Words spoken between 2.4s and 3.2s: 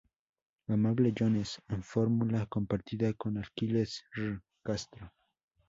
compartida